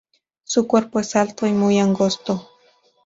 [0.45, 2.49] Su cuerpo es alto y muy angosto.